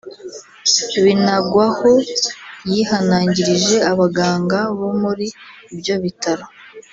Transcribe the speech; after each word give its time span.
Binagwaho 1.03 1.91
yihanangirije 2.71 3.75
abaganga 3.91 4.59
bo 4.77 4.89
muri 5.01 5.27
ibyo 5.73 5.95
bitaro 6.03 6.45